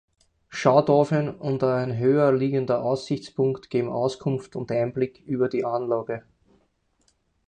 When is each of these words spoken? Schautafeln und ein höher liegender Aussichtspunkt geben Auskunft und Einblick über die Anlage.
Schautafeln 0.49 1.29
und 1.35 1.63
ein 1.63 1.95
höher 1.95 2.31
liegender 2.31 2.81
Aussichtspunkt 2.81 3.69
geben 3.69 3.87
Auskunft 3.91 4.55
und 4.55 4.71
Einblick 4.71 5.19
über 5.27 5.47
die 5.47 5.63
Anlage. 5.63 6.23